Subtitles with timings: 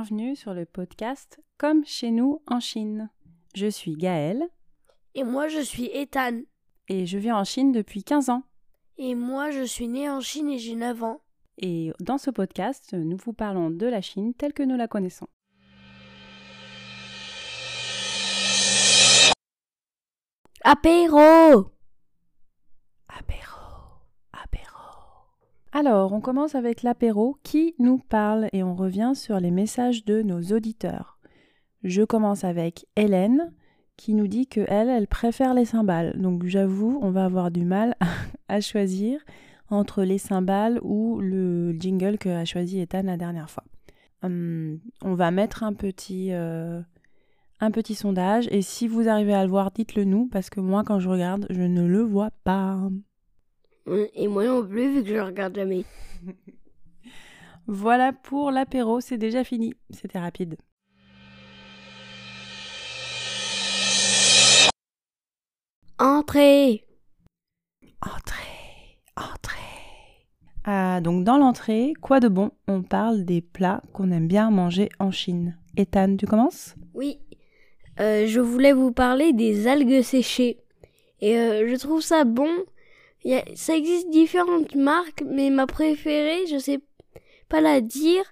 [0.00, 3.10] Bienvenue sur le podcast Comme chez nous en Chine.
[3.56, 4.44] Je suis Gaëlle
[5.16, 6.42] Et moi, je suis Ethan.
[6.86, 8.44] et je vis en Chine depuis 15 ans.
[8.96, 11.20] Et moi, je suis né en Chine et j'ai 9 ans.
[11.60, 15.26] Et dans ce podcast, nous vous parlons de la Chine telle que nous la connaissons.
[20.62, 21.72] Apéro.
[25.78, 30.22] Alors, on commence avec l'apéro qui nous parle et on revient sur les messages de
[30.22, 31.20] nos auditeurs.
[31.84, 33.52] Je commence avec Hélène
[33.96, 36.20] qui nous dit que elle, préfère les cymbales.
[36.20, 37.94] Donc j'avoue, on va avoir du mal
[38.48, 39.20] à choisir
[39.70, 43.62] entre les cymbales ou le jingle que a choisi Ethan la dernière fois.
[44.24, 46.82] Hum, on va mettre un petit, euh,
[47.60, 50.82] un petit sondage et si vous arrivez à le voir, dites-le nous parce que moi,
[50.82, 52.80] quand je regarde, je ne le vois pas.
[54.14, 55.84] Et moi non plus, vu que je regarde jamais.
[57.66, 59.74] Voilà pour l'apéro, c'est déjà fini.
[59.90, 60.56] C'était rapide.
[65.98, 66.84] Entrez
[68.00, 69.56] Entrée, entrée.
[70.64, 72.52] Ah, donc dans l'entrée, quoi de bon?
[72.68, 75.58] On parle des plats qu'on aime bien manger en Chine.
[75.76, 76.74] Ethan, tu commences?
[76.94, 77.18] Oui,
[78.00, 80.58] Euh, je voulais vous parler des algues séchées.
[81.20, 82.48] Et euh, je trouve ça bon.
[83.24, 86.78] Y a- ça existe différentes marques, mais ma préférée, je sais
[87.48, 88.22] pas la dire,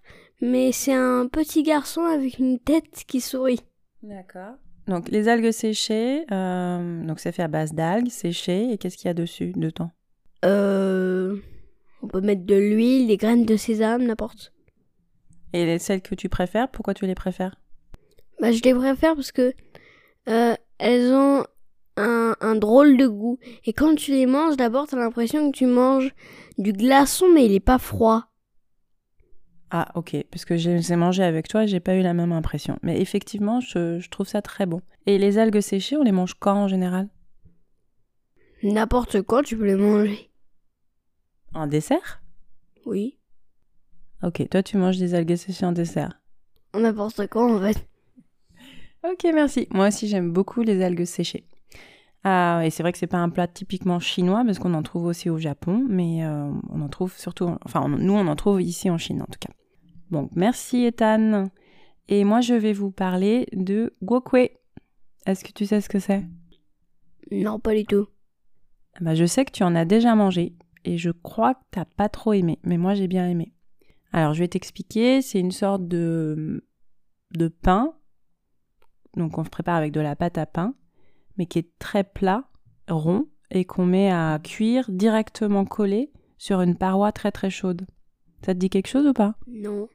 [0.41, 3.61] mais c'est un petit garçon avec une tête qui sourit.
[4.03, 4.55] D'accord.
[4.87, 8.70] Donc les algues séchées, euh, donc c'est fait à base d'algues séchées.
[8.70, 9.91] Et qu'est-ce qu'il y a dessus, dedans
[10.45, 11.37] Euh,
[12.03, 14.53] on peut mettre de l'huile, des graines de sésame, n'importe.
[15.53, 17.57] Et les- celles que tu préfères, pourquoi tu les préfères?
[18.41, 19.53] Bah, je les préfère parce que
[20.29, 21.45] euh, elles ont
[21.96, 23.39] un, un drôle de goût.
[23.64, 26.14] Et quand tu les manges, d'abord, t'as l'impression que tu manges
[26.58, 28.27] du glaçon, mais il est pas froid.
[29.70, 32.33] Ah, ok, parce que je les ai mangés avec toi, j'ai pas eu la même
[32.33, 32.79] impression.
[32.83, 34.80] Mais effectivement, je, je trouve ça très bon.
[35.07, 37.08] Et les algues séchées, on les mange quand en général?
[38.63, 40.30] N'importe quand, tu peux les manger.
[41.52, 42.23] En dessert?
[42.84, 43.18] Oui.
[44.23, 46.20] Ok, toi tu manges des algues séchées en dessert?
[46.74, 47.86] N'importe quand, en fait.
[49.05, 49.68] Ok, merci.
[49.70, 51.46] Moi aussi j'aime beaucoup les algues séchées.
[52.29, 55.05] Ah, et c'est vrai que c'est pas un plat typiquement chinois parce qu'on en trouve
[55.05, 58.61] aussi au Japon, mais euh, on en trouve surtout, enfin on- nous on en trouve
[58.61, 59.53] ici en Chine en tout cas.
[60.11, 61.51] Bon, merci Ethan.
[62.09, 64.51] Et moi je vais vous parler de gokwe.
[65.25, 66.25] Est-ce que tu sais ce que c'est?
[67.31, 68.09] Non, pas du tout.
[68.95, 71.85] Ah bah, je sais que tu en as déjà mangé et je crois que t'as
[71.85, 73.53] pas trop aimé, mais moi j'ai bien aimé.
[74.13, 76.64] Alors je vais t'expliquer, c'est une sorte de,
[77.37, 77.93] de pain,
[79.17, 80.75] donc on se prépare avec de la pâte à pain,
[81.36, 82.45] mais qui est très plat,
[82.89, 87.86] rond, et qu'on met à cuire directement collé sur une paroi très très chaude.
[88.45, 89.35] Ça te dit quelque chose ou pas?
[89.46, 89.89] Non.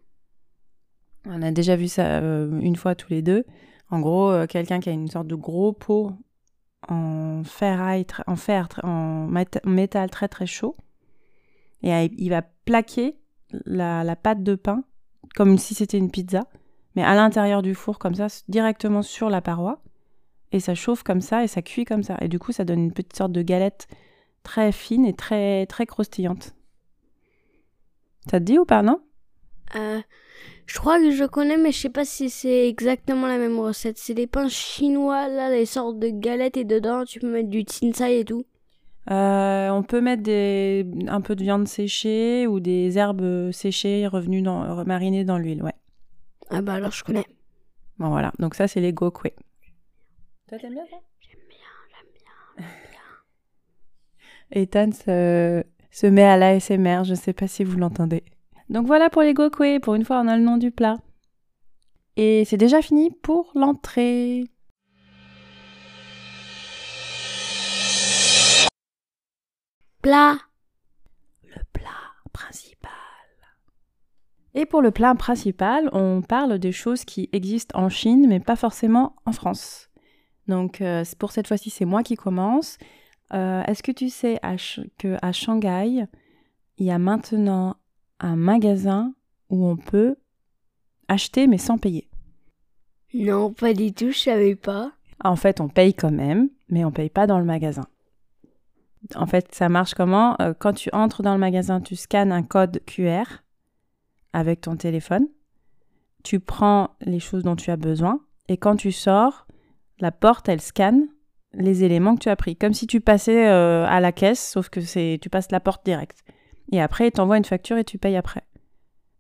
[1.25, 3.45] on a déjà vu ça euh, une fois tous les deux.
[3.89, 6.13] En gros, euh, quelqu'un qui a une sorte de gros pot
[6.87, 10.75] en ferraille, en fer, en mét- métal très très chaud,
[11.83, 13.17] et il va plaquer
[13.65, 14.83] la, la pâte de pain
[15.35, 16.47] comme si c'était une pizza,
[16.95, 19.80] mais à l'intérieur du four comme ça, directement sur la paroi,
[20.51, 22.79] et ça chauffe comme ça et ça cuit comme ça, et du coup ça donne
[22.79, 23.87] une petite sorte de galette
[24.43, 26.55] très fine et très très croustillante.
[28.29, 28.99] Ça te dit ou pas, non?
[29.75, 30.01] Euh,
[30.65, 33.97] je crois que je connais, mais je sais pas si c'est exactement la même recette.
[33.97, 37.65] C'est des pains chinois, là, des sortes de galettes, et dedans, tu peux mettre du
[37.65, 38.45] tinsai et tout.
[39.09, 44.43] Euh, on peut mettre des, un peu de viande séchée ou des herbes séchées revenues
[44.43, 45.73] dans, marinées dans l'huile, ouais.
[46.49, 47.25] Ah bah alors, je connais.
[47.97, 49.31] Bon voilà, donc ça c'est les gokwe.
[50.51, 50.97] Toi t'aimes bien ça?
[51.21, 51.57] J'aime bien,
[52.57, 52.67] j'aime bien.
[54.51, 58.25] Ethan se, se met à l'ASMR, je sais pas si vous l'entendez.
[58.67, 60.97] Donc voilà pour les gokwe, pour une fois on a le nom du plat.
[62.17, 64.43] Et c'est déjà fini pour l'entrée.
[70.01, 70.35] Plat.
[71.43, 72.91] le plat principal.
[74.53, 78.57] Et pour le plat principal, on parle des choses qui existent en Chine, mais pas
[78.57, 79.90] forcément en France.
[80.51, 82.77] Donc euh, pour cette fois-ci, c'est moi qui commence.
[83.33, 84.57] Euh, Est-ce que tu sais à
[84.97, 86.05] que à Shanghai,
[86.77, 87.77] il y a maintenant
[88.19, 89.13] un magasin
[89.49, 90.17] où on peut
[91.07, 92.09] acheter mais sans payer?
[93.13, 94.91] Non, pas du tout, je savais pas.
[95.23, 97.85] En fait, on paye quand même, mais on paye pas dans le magasin.
[99.15, 100.35] En fait, ça marche comment?
[100.41, 103.23] Euh, Quand tu entres dans le magasin, tu scannes un code QR
[104.33, 105.27] avec ton téléphone.
[106.23, 108.19] Tu prends les choses dont tu as besoin
[108.49, 109.47] et quand tu sors,
[110.01, 111.07] la porte, elle scanne
[111.53, 114.69] les éléments que tu as pris, comme si tu passais euh, à la caisse, sauf
[114.69, 116.23] que c'est tu passes la porte directe.
[116.71, 118.43] Et après, il t'envoie une facture et tu payes après.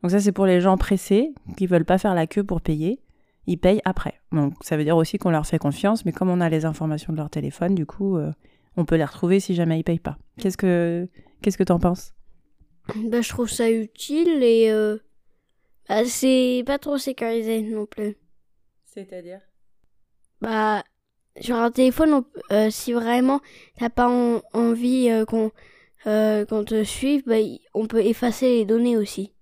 [0.01, 3.01] Donc ça, c'est pour les gens pressés qui veulent pas faire la queue pour payer.
[3.47, 4.15] Ils payent après.
[4.31, 7.11] Donc ça veut dire aussi qu'on leur fait confiance, mais comme on a les informations
[7.11, 8.31] de leur téléphone, du coup, euh,
[8.77, 10.17] on peut les retrouver si jamais ils payent pas.
[10.39, 11.07] Qu'est-ce que
[11.41, 12.13] qu'est-ce que t'en penses?
[12.95, 14.97] Bah, je trouve ça utile et euh,
[15.89, 18.15] bah, c'est pas trop sécurisé non plus.
[18.85, 19.41] C'est-à-dire?
[20.41, 20.83] Bah,
[21.39, 23.39] sur un téléphone, on- euh, si vraiment
[23.77, 25.51] t'as pas en- envie euh, qu'on
[26.07, 27.35] euh, qu'on te suive, bah,
[27.75, 29.33] on peut effacer les données aussi.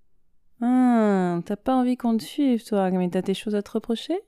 [0.62, 4.20] Ah, t'as pas envie qu'on te suive, toi, mais t'as tes choses à te reprocher?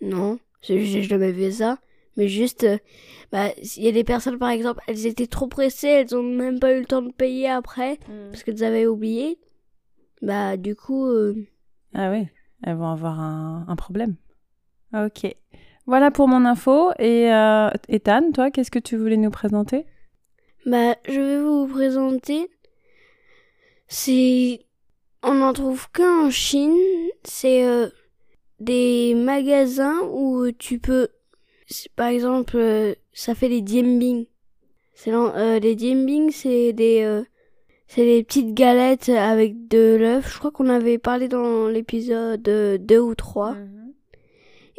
[0.00, 1.78] Non, j'ai jamais fait ça.
[2.16, 2.76] Mais juste, euh,
[3.30, 6.58] bah, il y a des personnes, par exemple, elles étaient trop pressées, elles ont même
[6.58, 7.98] pas eu le temps de payer après,
[8.30, 9.38] parce qu'elles avaient oublié.
[10.22, 11.46] Bah, du coup, euh,
[11.94, 12.26] Ah oui,
[12.64, 14.16] elles vont avoir un, un problème.
[14.92, 15.34] Ok.
[15.90, 16.92] Voilà pour mon info.
[17.00, 19.86] Et euh, Ethan, toi, qu'est-ce que tu voulais nous présenter?
[20.64, 22.48] Bah, je vais vous présenter.
[23.88, 24.60] C'est,
[25.24, 26.76] on n'en trouve qu'en Chine.
[27.24, 27.88] C'est euh,
[28.60, 31.08] des magasins où tu peux,
[31.96, 34.26] par exemple, euh, ça fait des diembing.
[34.94, 37.24] C'est l'en- euh, les diembing, c'est des, euh,
[37.88, 40.34] c'est des petites galettes avec de l'œuf.
[40.34, 43.56] Je crois qu'on avait parlé dans l'épisode 2 ou 3.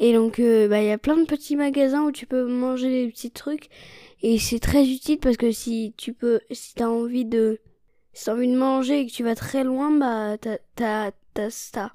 [0.03, 2.89] Et donc, euh, bah, il y a plein de petits magasins où tu peux manger
[2.89, 3.69] des petits trucs.
[4.23, 7.59] Et c'est très utile parce que si tu peux, si t'as envie de,
[8.11, 11.51] si t'as envie de manger et que tu vas très loin, bah, t'as, t'as, t'as
[11.51, 11.91] ça.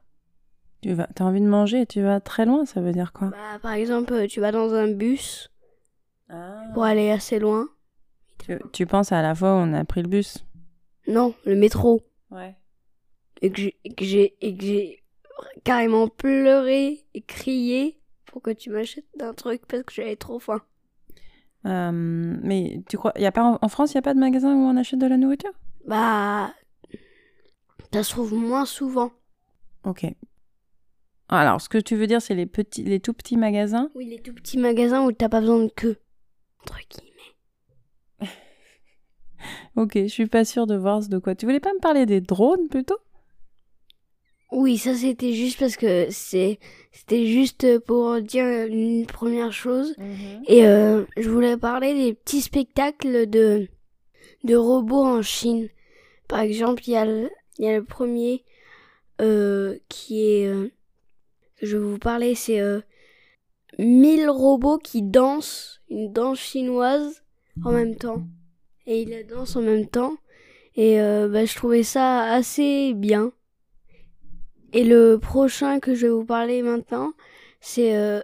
[0.83, 3.31] Tu vas, t'as envie de manger et tu vas très loin, ça veut dire quoi?
[3.31, 5.51] Bah, par exemple, euh, tu vas dans un bus
[6.75, 7.69] pour aller assez loin.
[8.39, 10.45] tu, tu penses à la fois où on a pris le bus?
[11.09, 12.03] Non, le métro.
[12.31, 12.55] Ouais.
[13.43, 15.03] Et que j'ai, et que j'ai, et que j'ai
[15.65, 20.63] carrément pleuré et crié pour que tu m'achètes un truc parce que j'avais trop faim.
[21.67, 24.21] Euh, mais tu crois, y a pas en, en France, il y a pas de
[24.21, 25.53] magasin où on achète de la nourriture?
[25.87, 26.55] Bah,
[27.93, 29.11] ça se trouve moins souvent.
[29.85, 30.07] Ok.
[31.29, 33.91] Alors, ce que tu veux dire, c'est les petits, les tout petits magasins?
[33.95, 35.97] Oui, les tout petits magasins où t'as pas besoin de queue.
[36.63, 38.31] Entre guillemets.
[39.77, 41.35] Ok, je suis pas sûre de voir de quoi.
[41.35, 42.97] Tu voulais pas me parler des drones plutôt?
[44.53, 46.59] Oui, ça c'était juste parce que c'est
[46.93, 49.95] c'était juste pour dire une première chose
[50.47, 53.69] et euh, je voulais parler des petits spectacles de
[54.45, 55.69] de robots en Chine.
[56.29, 58.45] Par exemple, il y a le, il y a le premier
[59.21, 60.71] euh, qui est euh,
[61.63, 62.81] je vais vous parler, c'est euh,
[63.79, 67.23] 1000 robots qui dansent une danse chinoise
[67.65, 68.23] en même temps
[68.87, 70.17] et ils la dansent en même temps
[70.77, 73.33] et euh, bah, je trouvais ça assez bien.
[74.73, 77.13] Et le prochain que je vais vous parler maintenant,
[77.61, 78.21] c'est euh,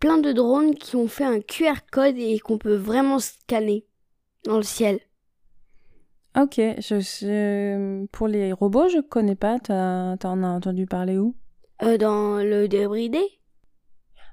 [0.00, 3.84] plein de drones qui ont fait un QR code et qu'on peut vraiment scanner
[4.44, 5.00] dans le ciel.
[6.34, 9.58] Ok, je, je- pour les robots, je connais pas.
[9.58, 11.36] T'en as entendu parler où?
[11.82, 13.20] Euh, dans le débridé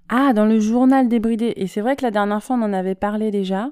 [0.08, 1.54] Ah, dans le journal débridé.
[1.58, 3.72] Et c'est vrai que la dernière fois, on en avait parlé déjà.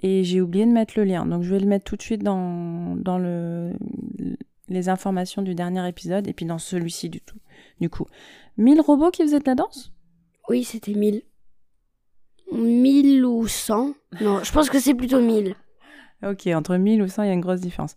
[0.00, 1.26] Et j'ai oublié de mettre le lien.
[1.26, 3.72] Donc, je vais le mettre tout de suite dans, dans le,
[4.68, 6.26] les informations du dernier épisode.
[6.26, 7.38] Et puis dans celui-ci, du tout.
[7.80, 8.06] Du coup,
[8.56, 9.92] 1000 robots qui faisaient de la danse?
[10.48, 11.22] Oui, c'était 1000.
[12.52, 15.54] 1000 ou 100 Non, je pense que c'est plutôt 1000.
[16.22, 17.96] Ok, entre 1000 ou 100, il y a une grosse différence.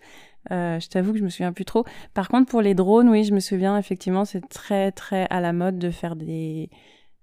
[0.51, 1.85] Euh, je t'avoue que je me souviens plus trop.
[2.13, 5.53] Par contre, pour les drones, oui, je me souviens, effectivement, c'est très, très à la
[5.53, 6.69] mode de faire des,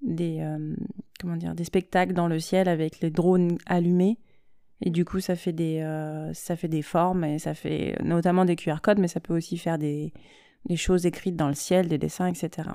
[0.01, 0.75] des, euh,
[1.21, 4.19] comment dire, des spectacles dans le ciel avec les drones allumés.
[4.87, 8.45] Et du coup, ça fait des, euh, ça fait des formes et ça fait notamment
[8.45, 10.13] des QR codes, mais ça peut aussi faire des,
[10.67, 12.69] des choses écrites dans le ciel, des dessins, etc.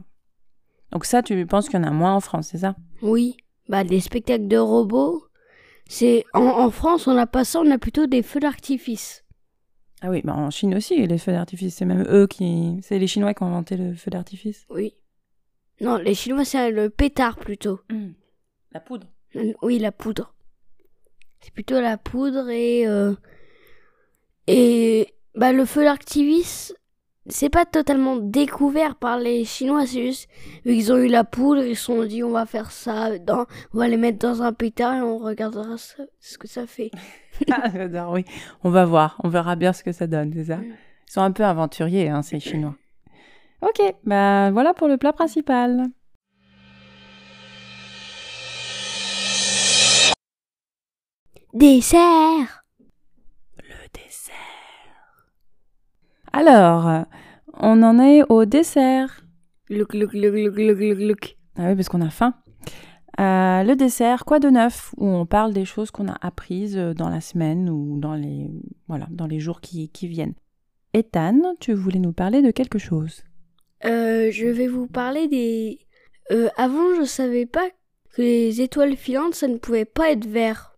[0.92, 2.75] Donc ça, tu penses qu'il y en a moins en France, c'est ça?
[3.04, 3.38] Oui,
[3.70, 5.24] bah des spectacles de robots,
[5.88, 9.24] c'est en, en France on n'a pas ça, on a plutôt des feux d'artifice.
[10.01, 12.80] Ah oui, bah en Chine aussi, les feux d'artifice, c'est même eux qui...
[12.82, 14.66] C'est les Chinois qui ont inventé le feu d'artifice.
[14.72, 14.96] Oui.
[15.80, 17.82] Non, les Chinois c'est le pétard plutôt.
[18.72, 19.06] La poudre.
[19.62, 20.34] Oui, la poudre.
[21.41, 23.13] C'est plutôt la poudre et euh,
[24.48, 26.74] et bah le feu d'artifice,
[27.27, 30.29] c'est pas totalement découvert par les Chinois, c'est juste
[30.65, 33.46] vu qu'ils ont eu la poudre, ils se sont dit on va faire ça, dans,
[33.74, 36.91] on va les mettre dans un pétard et on regardera ce que ça fait.
[37.50, 38.25] Ah, j'adore, oui.
[38.65, 40.60] On va voir, on verra bien ce que ça donne, c'est ça?
[40.62, 42.75] Ils sont un peu aventuriers, hein, ces Chinois.
[43.62, 45.86] Ok, bah voilà pour le plat principal.
[51.60, 52.63] Dessert.
[53.58, 54.34] Le dessert.
[56.32, 57.04] Alors,
[57.54, 59.25] on en est au dessert.
[59.70, 61.38] Look, look, look, look, look, look, look.
[61.58, 62.34] Ah oui, parce qu'on a faim.
[63.20, 64.94] Euh, le dessert, quoi de neuf?
[64.96, 68.50] Où on parle des choses qu'on a apprises dans la semaine ou dans les,
[68.88, 70.36] voilà, dans les jours qui, qui viennent.
[70.94, 73.25] Ethan, tu voulais nous parler de quelque chose?
[73.84, 75.80] Euh, je vais vous parler des.
[76.32, 77.68] Euh, avant, je savais pas
[78.13, 80.69] que les étoiles filantes, ça ne pouvait pas être vert.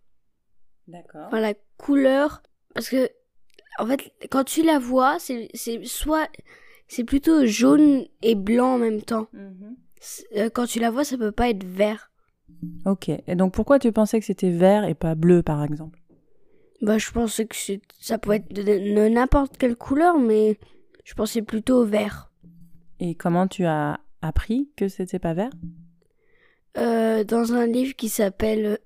[0.92, 1.26] D'accord.
[1.26, 2.42] Enfin, la couleur.
[2.74, 3.08] Parce que,
[3.78, 6.28] en fait, quand tu la vois, c'est c'est soit.
[6.88, 9.26] C'est plutôt jaune et blanc en même temps.
[9.98, 12.10] C'est- euh, quand tu la vois, ça peut pas être vert.
[12.84, 13.08] Ok.
[13.08, 15.98] Et donc pourquoi tu pensais que c'était vert et pas bleu, par exemple?
[16.82, 20.58] Bah, je pensais que c'est- ça pouvait être de, de n'importe quelle couleur, mais
[21.04, 22.30] je pensais plutôt vert.
[23.00, 25.52] Et comment tu as appris que c'était pas vert?
[26.76, 28.78] Euh, dans un livre qui s'appelle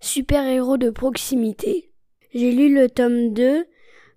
[0.00, 1.90] Super-héros de proximité.
[2.34, 3.66] J'ai lu le tome 2.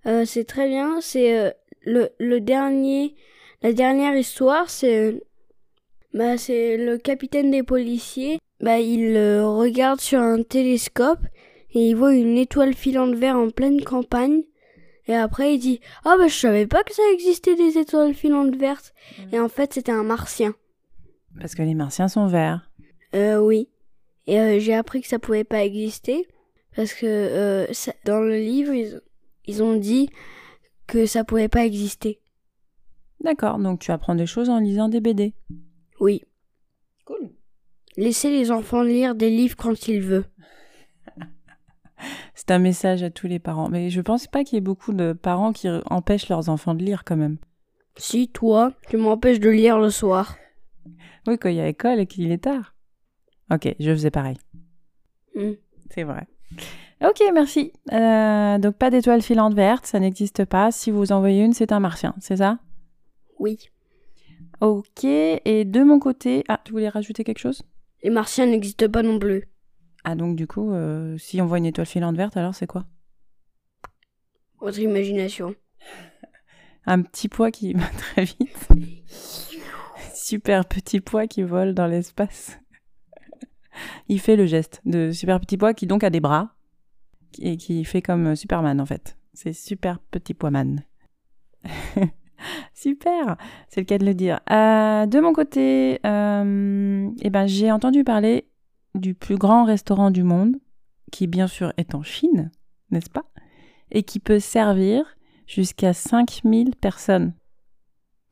[0.06, 1.00] Euh, c'est très bien.
[1.00, 1.50] C'est euh,
[1.82, 3.14] le, le dernier,
[3.62, 4.70] la dernière histoire.
[4.70, 5.20] C'est euh,
[6.14, 8.38] bah, c'est le capitaine des policiers.
[8.60, 11.18] Bah, il euh, regarde sur un télescope
[11.72, 14.42] et il voit une étoile filante vert en pleine campagne.
[15.06, 18.56] Et après, il dit Ah, bah, je savais pas que ça existait des étoiles filantes
[18.56, 18.94] vertes.
[19.32, 20.54] Et en fait, c'était un martien.
[21.38, 22.70] Parce que les martiens sont verts.
[23.14, 23.68] Euh, oui.
[24.26, 26.26] Et euh, j'ai appris que ça pouvait pas exister
[26.74, 29.00] parce que euh, ça- dans le livre, ils,
[29.46, 30.08] ils ont dit
[30.86, 32.20] que ça pouvait pas exister.
[33.20, 35.34] D'accord, donc tu apprends des choses en lisant des BD.
[36.00, 36.22] Oui.
[37.04, 37.30] Cool.
[37.96, 40.28] Laissez les enfants lire des livres quand ils veulent.
[42.34, 43.68] C'est un message à tous les parents.
[43.68, 46.82] Mais je pense pas qu'il y ait beaucoup de parents qui empêchent leurs enfants de
[46.84, 47.38] lire quand même.
[47.96, 50.36] Si toi, tu m'empêches de lire le soir.
[51.26, 52.73] Oui, quand il y a école et qu'il est tard.
[53.50, 54.36] Ok, je faisais pareil.
[55.34, 55.52] Hmm.
[55.90, 56.26] C'est vrai.
[57.02, 57.72] Ok, merci.
[57.92, 60.70] Euh, donc pas d'étoile filante verte, ça n'existe pas.
[60.70, 62.58] Si vous en voyez une, c'est un martien, c'est ça?
[63.38, 63.58] Oui.
[64.60, 66.44] Ok, et de mon côté...
[66.48, 67.62] Ah, tu voulais rajouter quelque chose?
[68.02, 69.48] Les martiens n'existent pas non plus.
[70.04, 72.84] Ah, donc du coup, euh, si on voit une étoile filante verte, alors c'est quoi?
[74.60, 75.54] Votre imagination.
[76.86, 78.68] Un petit pois qui va très vite.
[80.14, 82.58] super petit pois qui vole dans l'espace.
[84.08, 86.54] Il fait le geste de super petit pois qui donc a des bras
[87.40, 89.16] et qui fait comme Superman en fait.
[89.32, 90.82] C'est super petit pois man.
[92.74, 93.36] super,
[93.68, 94.40] c'est le cas de le dire.
[94.50, 98.48] Euh, de mon côté, euh, eh ben, j'ai entendu parler
[98.94, 100.56] du plus grand restaurant du monde,
[101.10, 102.50] qui bien sûr est en Chine,
[102.90, 103.24] n'est-ce pas
[103.90, 105.16] Et qui peut servir
[105.46, 107.34] jusqu'à 5000 personnes.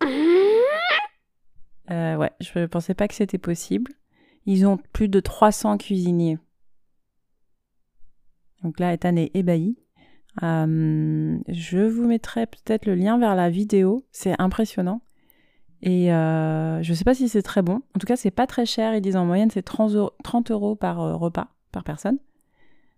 [1.91, 3.93] Euh, ouais, je ne pensais pas que c'était possible.
[4.47, 6.39] Ils ont plus de 300 cuisiniers.
[8.63, 9.77] Donc là, Ethan est ébahi.
[10.43, 14.05] Euh, je vous mettrai peut-être le lien vers la vidéo.
[14.13, 15.03] C'est impressionnant.
[15.83, 17.83] Et euh, je ne sais pas si c'est très bon.
[17.95, 18.95] En tout cas, c'est pas très cher.
[18.95, 22.19] Ils disent en moyenne, c'est 30 euros, 30 euros par euh, repas, par personne.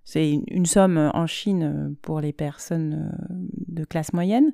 [0.04, 3.16] C'est une, somme en Chine pour les personnes
[3.68, 4.52] de classe moyenne,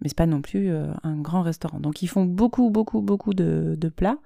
[0.00, 1.80] mais c'est pas non plus un grand restaurant.
[1.80, 4.16] Donc ils font beaucoup, beaucoup, beaucoup de plats.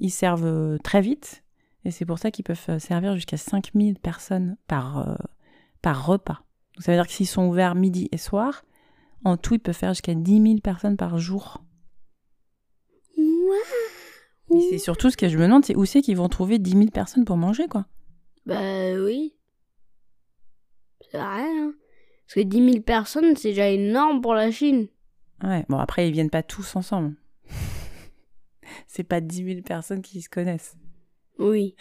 [0.00, 1.44] Ils servent euh, très vite,
[1.84, 5.14] et c'est pour ça qu'ils peuvent euh, servir jusqu'à 5000 personnes par, euh,
[5.82, 6.44] par repas.
[6.74, 8.64] Donc ça veut dire que s'ils sont ouverts midi et soir,
[9.24, 11.62] en tout, ils peuvent faire jusqu'à 10 000 personnes par jour.
[14.54, 16.70] Et c'est surtout ce que je me demande, c'est où c'est qu'ils vont trouver 10
[16.70, 17.86] 000 personnes pour manger, quoi?
[18.46, 19.34] Bah oui.
[21.10, 21.74] C'est vrai, hein.
[22.26, 24.88] Parce que 10 000 personnes, c'est déjà énorme pour la Chine.
[25.42, 27.14] Ouais, bon après ils viennent pas tous ensemble.
[28.86, 30.76] c'est pas 10 000 personnes qui se connaissent.
[31.38, 31.74] Oui.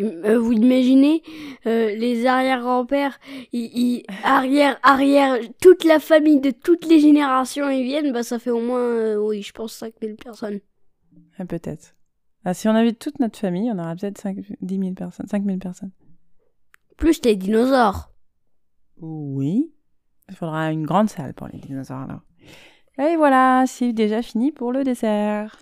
[0.00, 1.22] Euh, vous imaginez
[1.64, 3.18] euh, les arrière-grands-pères,
[3.52, 8.38] ils, ils- arrière, arrière, toute la famille de toutes les générations, ils viennent, bah ça
[8.38, 10.60] fait au moins, euh, oui, je pense 5000 personnes.
[11.38, 11.94] Ah, peut-être.
[12.44, 15.44] Ah, si on invite toute notre famille, on aura peut-être 5 10 000 personnes, 5
[15.46, 15.92] 000 personnes.
[16.98, 18.10] Plus les dinosaures.
[19.00, 19.72] Oui.
[20.28, 22.20] Il faudra une grande salle pour les dinosaures alors.
[22.98, 25.56] Et voilà, c'est déjà fini pour le dessert.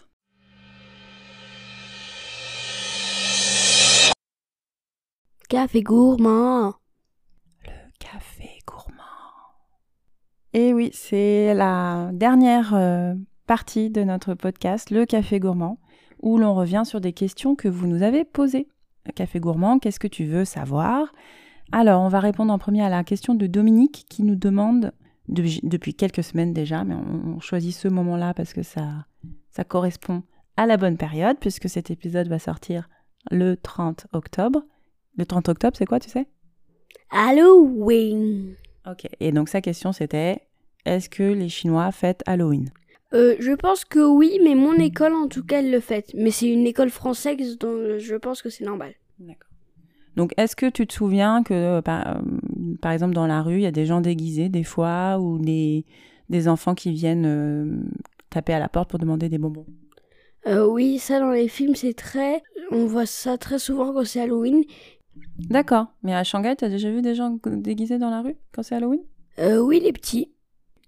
[5.54, 6.74] Café gourmand.
[7.64, 7.70] Le
[8.00, 9.04] café gourmand.
[10.52, 13.14] Et oui, c'est la dernière euh,
[13.46, 15.78] partie de notre podcast, le café gourmand,
[16.20, 18.66] où l'on revient sur des questions que vous nous avez posées.
[19.06, 21.12] Le café gourmand, qu'est-ce que tu veux savoir?
[21.70, 24.90] Alors, on va répondre en premier à la question de Dominique qui nous demande,
[25.28, 29.06] de- depuis quelques semaines déjà, mais on, on choisit ce moment-là parce que ça,
[29.50, 30.24] ça correspond
[30.56, 32.88] à la bonne période, puisque cet épisode va sortir
[33.30, 34.64] le 30 octobre.
[35.16, 36.26] Le 30 octobre, c'est quoi, tu sais?
[37.10, 38.56] Halloween.
[38.90, 39.06] Ok.
[39.20, 40.42] Et donc sa question c'était
[40.84, 42.70] est-ce que les Chinois fêtent Halloween?
[43.14, 46.10] Euh, je pense que oui, mais mon école en tout cas elle le fait.
[46.14, 48.94] Mais c'est une école française, donc je pense que c'est normal.
[49.18, 49.50] D'accord.
[50.16, 52.20] Donc est-ce que tu te souviens que euh, par, euh,
[52.82, 55.84] par exemple dans la rue il y a des gens déguisés des fois ou des
[56.28, 57.76] des enfants qui viennent euh,
[58.30, 59.66] taper à la porte pour demander des bonbons?
[60.46, 62.42] Euh, oui, ça dans les films, c'est très.
[62.70, 64.62] On voit ça très souvent quand c'est Halloween.
[65.38, 65.86] D'accord.
[66.02, 69.00] Mais à Shanghai, t'as déjà vu des gens déguisés dans la rue quand c'est Halloween?
[69.38, 70.32] Euh, oui, les petits.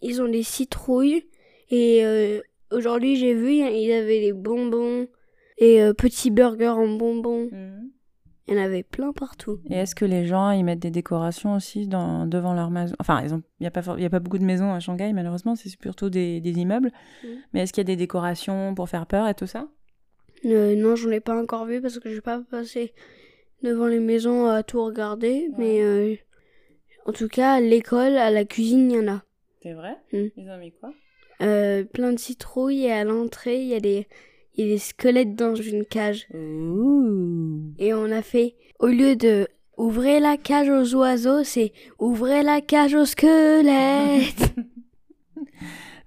[0.02, 1.24] Ils ont des citrouilles.
[1.70, 2.40] Et euh,
[2.70, 5.08] aujourd'hui, j'ai vu, ils avaient des bonbons
[5.58, 7.48] et euh, petits burgers en bonbons.
[8.48, 9.58] Il y en avait plein partout.
[9.68, 12.94] Et est-ce que les gens ils mettent des décorations aussi dans, devant leur maison?
[13.00, 15.76] Enfin, il n'y a, pas y a pas beaucoup de maisons à Shanghai, malheureusement, c'est
[15.76, 16.92] plutôt des, des immeubles.
[17.24, 17.30] Mhm.
[17.52, 19.66] Mais est-ce qu'il y a des décorations pour faire peur et tout ça?
[20.44, 22.94] Euh, non, j'en ai pas encore vu parce que je vais pas passer
[23.66, 25.50] devant les maisons à tout regarder.
[25.58, 26.14] Mais euh,
[27.04, 29.22] en tout cas, à l'école, à la cuisine, il y en a.
[29.62, 29.96] C'est vrai?
[30.12, 30.30] Mhm.
[30.36, 30.92] Ils ont mis quoi?
[31.42, 34.06] Euh, plein de citrouilles et à l'entrée, il y a des
[34.54, 36.26] il y a des squelettes dans une cage.
[36.32, 42.42] Ouh Et on a fait, au lieu de ouvrez la cage aux oiseaux, c'est ouvrez
[42.42, 44.54] la cage aux squelettes.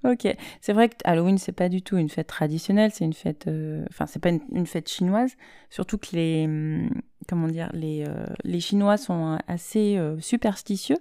[0.05, 3.47] Ok, c'est vrai que Halloween c'est pas du tout une fête traditionnelle, c'est une fête,
[3.47, 5.35] euh, enfin c'est pas une, fête chinoise.
[5.69, 6.89] Surtout que les, hum,
[7.27, 10.97] comment dire, les euh, les Chinois sont assez euh, superstitieux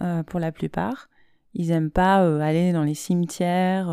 [0.00, 1.10] euh, pour la plupart.
[1.52, 3.88] Ils aiment pas aller dans les cimetières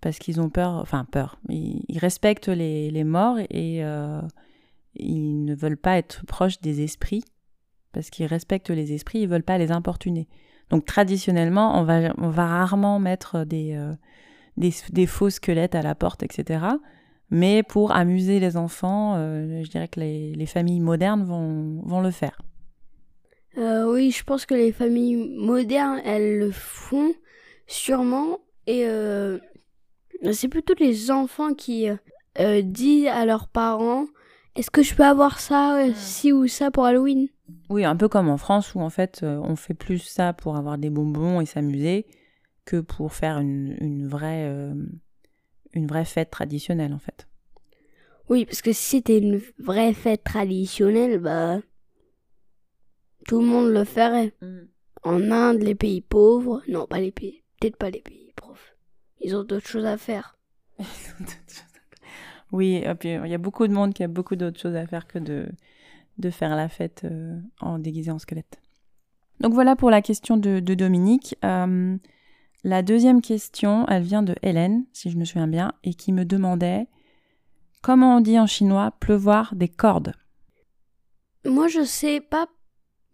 [0.00, 1.38] parce qu'ils ont peur, enfin peur.
[1.48, 3.82] Ils, ils respectent les, les morts et
[4.94, 7.22] ils ne veulent pas être proches des esprits
[7.92, 10.26] parce qu'ils respectent les esprits, ils veulent pas les importuner.
[10.70, 13.92] Donc traditionnellement, on va, on va rarement mettre des, euh,
[14.56, 16.64] des, faux squelettes à la porte, etc.
[17.30, 22.00] Mais pour amuser les enfants, euh, je dirais que les, les familles modernes vont, vont
[22.00, 22.42] le faire.
[23.56, 27.12] Euh, oui, je pense que les familles modernes, elles le font
[27.66, 28.40] sûrement.
[28.66, 28.86] Et
[30.32, 31.88] c'est plutôt les enfants qui
[32.62, 34.04] disent à leurs parents
[34.58, 37.28] Est-ce que je peux avoir ça, euh, ci ou ça pour Halloween?
[37.70, 40.56] Oui, un peu comme en France où en fait euh, on fait plus ça pour
[40.56, 42.06] avoir des bonbons et s'amuser
[42.64, 44.74] que pour faire une, une, vraie, euh,
[45.74, 47.28] une vraie fête traditionnelle en fait.
[48.28, 51.60] Oui, parce que si c'était une vraie fête traditionnelle, bah.
[53.28, 54.34] Tout le monde le ferait.
[55.04, 56.62] En Inde, les pays pauvres.
[56.66, 57.44] Non, pas les pays.
[57.60, 58.58] Peut-être pas les pays pauvres.
[59.20, 60.36] Ils ont d'autres choses à faire.
[62.52, 64.86] oui, et puis il y a beaucoup de monde qui a beaucoup d'autres choses à
[64.86, 65.48] faire que de,
[66.18, 68.60] de faire la fête euh, en déguisé en squelette.
[69.40, 71.36] Donc voilà pour la question de, de Dominique.
[71.44, 71.96] Euh,
[72.64, 76.24] la deuxième question, elle vient de Hélène, si je me souviens bien, et qui me
[76.24, 76.88] demandait
[77.82, 80.12] comment on dit en chinois pleuvoir des cordes.
[81.44, 82.48] Moi, je sais pas.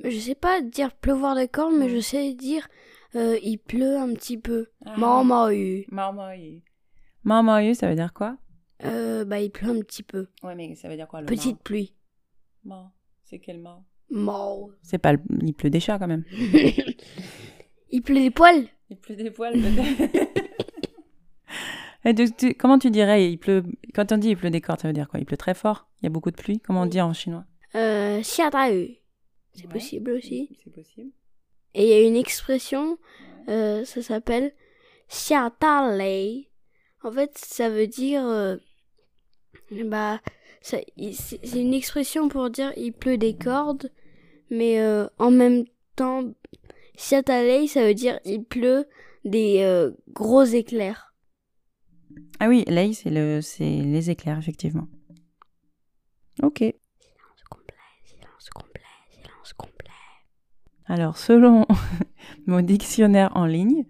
[0.02, 2.68] Je sais pas dire pleuvoir des cordes, mais je sais dire
[3.14, 4.66] euh, il pleut un petit peu.
[4.84, 4.96] Ah.
[4.96, 5.84] Marmoru.
[5.90, 6.62] Marmoru.
[7.22, 8.36] Marmoru, ça veut dire quoi?
[8.84, 10.26] Euh, bah, il pleut un petit peu.
[10.42, 11.94] Ouais, mais ça veut dire quoi le Petite pluie.
[12.64, 12.90] mort
[13.22, 13.84] C'est quel mort?
[14.10, 14.70] Mort.
[14.82, 15.20] C'est pas le...
[15.42, 16.24] Il pleut des chats quand même.
[17.90, 18.66] il pleut des poils.
[18.90, 20.34] Il pleut des poils peut-être.
[22.58, 25.08] Comment tu dirais il pleut Quand on dit il pleut des cordes, ça veut dire
[25.08, 25.20] quoi?
[25.20, 25.88] Il pleut très fort?
[26.02, 26.60] Il y a beaucoup de pluie?
[26.60, 27.44] Comment on dit en chinois?
[27.74, 28.96] Euh, xiadayu.
[29.52, 29.72] C'est Ouais.
[29.72, 30.58] possible aussi.
[30.62, 31.10] C'est possible.
[31.74, 32.98] Et il y a une expression,
[33.48, 34.52] euh, ça s'appelle
[35.08, 36.50] xiatalei.
[37.04, 38.56] En fait, ça veut dire, euh,
[39.84, 40.20] bah,
[40.62, 40.86] c'est
[41.54, 43.92] une expression pour dire il pleut des cordes,
[44.50, 46.32] mais euh, en même temps,
[46.96, 48.86] xiatalei, ça veut dire il pleut
[49.26, 51.14] des euh, gros éclairs.
[52.40, 54.88] Ah oui, lei, c'est le, c'est les éclairs, effectivement.
[56.42, 56.60] Ok.
[56.60, 57.74] Silence complet,
[58.06, 59.90] silence complet, silence complet.
[60.86, 61.66] Alors, selon
[62.46, 63.84] mon dictionnaire en ligne,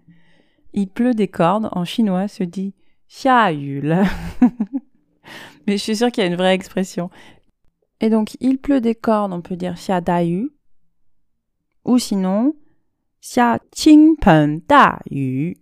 [0.73, 2.73] il pleut des cordes en chinois se dit
[3.15, 4.05] xiayul.
[5.67, 7.09] Mais je suis sûre qu'il y a une vraie expression.
[8.01, 10.51] Et donc, il pleut des cordes, on peut dire xia dayu.
[11.85, 12.55] Ou sinon,
[13.21, 15.55] xia qingpen da yu.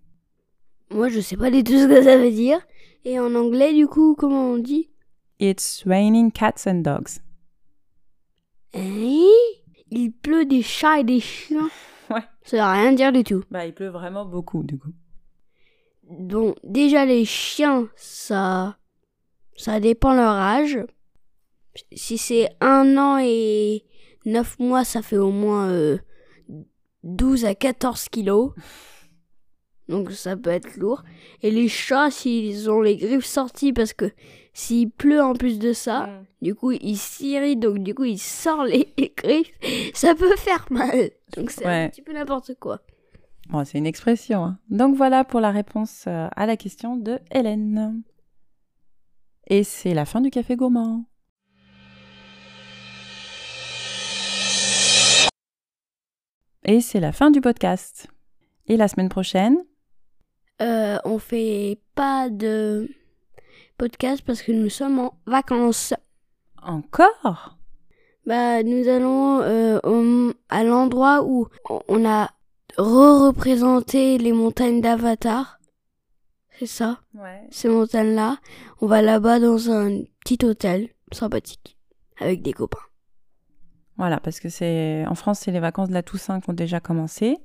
[0.92, 2.60] Moi, je sais pas du tout ce que ça veut dire.
[3.06, 4.89] Et en anglais, du coup, comment on dit?
[5.39, 7.20] It's raining cats and dogs.
[8.74, 9.28] Hein?
[9.92, 11.70] Il pleut des chats et des chiens?
[12.10, 12.20] Ouais.
[12.44, 13.44] Ça veut rien dire du tout.
[13.50, 14.92] Bah, il pleut vraiment beaucoup, du coup.
[16.19, 18.78] Donc, déjà, les chiens, ça.
[19.56, 20.80] Ça dépend leur âge.
[21.93, 23.84] Si c'est un an et
[24.26, 25.97] neuf mois, ça fait au moins euh,
[27.04, 28.52] 12 à 14 kilos.
[29.89, 31.04] Donc, ça peut être lourd.
[31.41, 34.12] Et les chats, s'ils ont les griffes sorties, parce que
[34.54, 38.69] s'il pleut en plus de ça, du coup, ils s'irritent, donc du coup, ils sortent
[38.69, 39.52] les griffes.
[39.93, 41.10] Ça peut faire mal.
[41.36, 41.84] Donc, c'est Ouais.
[41.86, 42.80] un petit peu n'importe quoi.
[43.49, 44.43] Bon, c'est une expression.
[44.45, 44.60] hein.
[44.69, 48.03] Donc voilà pour la réponse euh, à la question de Hélène.
[49.47, 51.06] Et c'est la fin du café gourmand.
[56.65, 58.08] Et c'est la fin du podcast.
[58.67, 59.58] Et la semaine prochaine,
[60.62, 62.89] euh, on fait pas de
[63.77, 65.93] podcast parce que nous sommes en vacances.
[66.62, 67.58] Encore?
[68.25, 71.47] Bah, nous allons euh, à l'endroit où
[71.89, 72.32] on a
[72.77, 75.59] re-représenté les montagnes d'Avatar.
[76.59, 77.41] C'est ça, Ouais.
[77.51, 78.38] ces montagnes-là.
[78.81, 81.77] On va là-bas dans un petit hôtel sympathique
[82.19, 82.77] avec des copains.
[83.97, 86.79] Voilà, parce que c'est en France, c'est les vacances de la Toussaint qui ont déjà
[86.79, 87.38] commencé.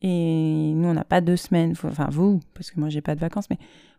[0.00, 1.72] Et nous, on n'a pas deux semaines.
[1.82, 3.58] Enfin, vous, parce que moi, j'ai pas de vacances, mais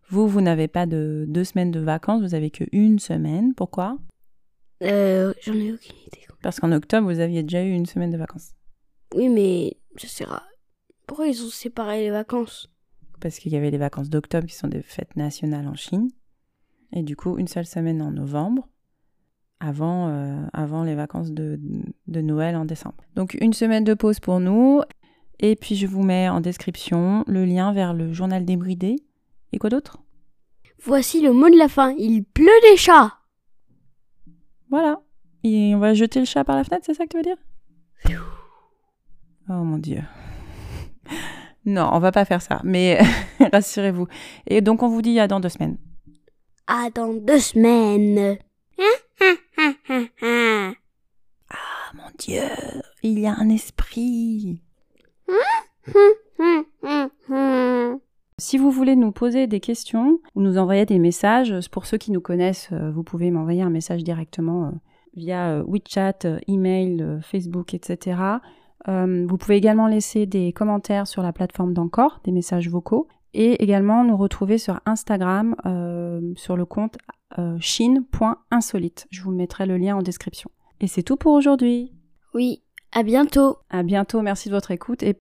[0.09, 2.21] vous, vous n'avez pas de deux semaines de vacances.
[2.21, 3.53] Vous avez que une semaine.
[3.53, 3.97] Pourquoi?
[4.83, 6.25] Euh, j'en ai aucune idée.
[6.41, 8.51] Parce qu'en octobre, vous aviez déjà eu une semaine de vacances.
[9.15, 10.43] Oui, mais sais pas.
[11.08, 12.70] Pourquoi ils ont séparé les vacances?
[13.20, 16.10] Parce qu'il y avait les vacances d'octobre qui sont des fêtes nationales en Chine.
[16.92, 18.68] Et du coup, une seule semaine en novembre,
[19.60, 21.60] avant, euh, avant les vacances de,
[22.08, 23.04] de Noël en décembre.
[23.16, 24.82] Donc, une semaine de pause pour nous.
[25.39, 28.98] Et puis, je vous mets en description le lien vers le journal débridé.
[29.52, 29.98] Et quoi d'autre?
[30.84, 31.96] Voici le mot de la fin.
[31.98, 33.20] Il pleut des chats.
[34.70, 35.02] Voilà.
[35.44, 37.38] Et on va jeter le chat par la fenêtre, c'est ça que tu veux dire?
[39.50, 40.02] Oh mon dieu.
[41.65, 42.99] Non, on va pas faire ça, mais
[43.54, 44.08] rassurez-vous.
[44.47, 45.78] Et donc on vous dit à dans deux semaines.
[46.67, 48.38] À dans deux semaines.
[51.49, 52.41] Ah mon dieu,
[53.04, 54.62] il y a un esprit.
[58.39, 62.12] Si vous voulez nous poser des questions ou nous envoyer des messages, pour ceux qui
[62.12, 64.71] nous connaissent, euh, vous pouvez m'envoyer un message directement euh,
[65.15, 68.17] via euh, WeChat, email, Facebook, etc.
[68.88, 73.63] Euh, vous pouvez également laisser des commentaires sur la plateforme d'Encore, des messages vocaux, et
[73.63, 76.98] également nous retrouver sur Instagram euh, sur le compte
[77.39, 79.08] euh, chine.insolite.
[79.10, 80.52] Je vous mettrai le lien en description.
[80.80, 81.91] Et c'est tout pour aujourd'hui.
[82.34, 83.58] Oui, à bientôt.
[83.69, 85.17] À bientôt, merci de votre écoute et